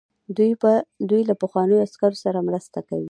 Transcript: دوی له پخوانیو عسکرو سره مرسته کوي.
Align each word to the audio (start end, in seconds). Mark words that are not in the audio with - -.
دوی 1.09 1.21
له 1.29 1.33
پخوانیو 1.41 1.83
عسکرو 1.85 2.17
سره 2.23 2.45
مرسته 2.47 2.79
کوي. 2.87 2.99